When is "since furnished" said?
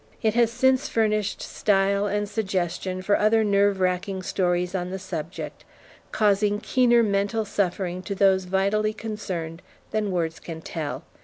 0.51-1.43